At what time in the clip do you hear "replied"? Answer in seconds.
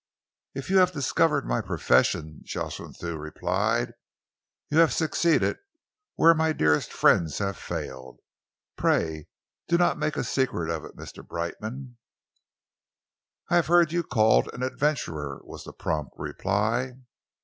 3.19-3.93